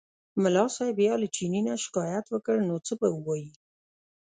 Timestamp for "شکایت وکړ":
1.83-2.57